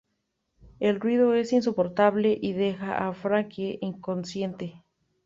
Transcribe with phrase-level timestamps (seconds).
[0.79, 4.81] El ruido es insoportable, y deja a Frankie inconsciente.